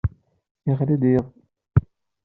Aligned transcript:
Iɣli-d 0.69 1.03
yiḍ! 1.11 1.27